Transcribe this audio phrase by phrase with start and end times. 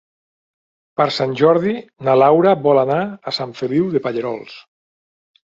[1.01, 1.73] Per Sant Jordi
[2.07, 4.59] na Laura vol anar a Sant Feliu de Pallerols.